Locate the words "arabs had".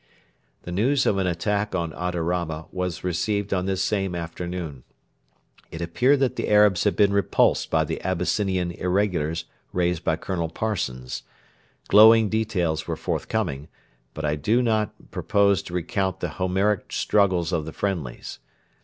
6.49-6.95